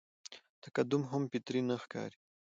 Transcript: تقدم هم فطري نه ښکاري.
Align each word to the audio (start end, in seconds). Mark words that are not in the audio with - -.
تقدم 0.63 1.01
هم 1.11 1.23
فطري 1.31 1.61
نه 1.69 1.75
ښکاري. 1.83 2.17